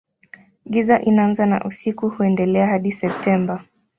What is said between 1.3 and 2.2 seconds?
na usiku